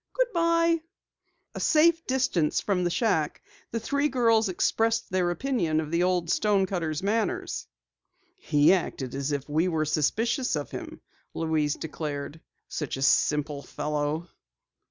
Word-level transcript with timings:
"Goodbye." 0.13 0.81
A 1.53 1.59
safe 1.59 2.07
distance 2.07 2.59
from 2.59 2.83
the 2.83 2.89
shack, 2.89 3.43
the 3.69 3.79
three 3.79 4.09
girls 4.09 4.49
expressed 4.49 5.11
their 5.11 5.29
opinion 5.29 5.79
of 5.79 5.91
the 5.91 6.01
old 6.01 6.31
stonecutter's 6.31 7.03
manners. 7.03 7.67
"He 8.33 8.73
acted 8.73 9.13
as 9.13 9.31
if 9.31 9.47
we 9.47 9.67
were 9.67 9.85
suspicious 9.85 10.55
of 10.55 10.71
him," 10.71 11.01
Louise 11.35 11.75
declared. 11.75 12.41
"Such 12.67 12.97
a 12.97 13.03
simple 13.03 13.61
fellow!" 13.61 14.27